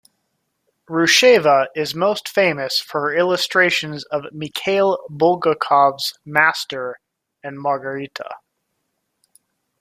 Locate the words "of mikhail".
4.05-4.97